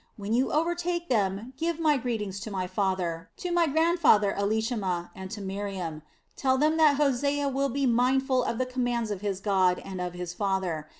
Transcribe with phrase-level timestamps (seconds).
[0.17, 5.29] When you overtake them, give my greetings to my father, to my grandfather Elishama, and
[5.29, 6.01] to Miriam.
[6.35, 10.13] Tell them that Hosea will be mindful of the commands of his God and of
[10.15, 10.89] his father.